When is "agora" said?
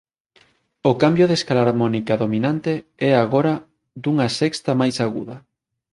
3.15-3.53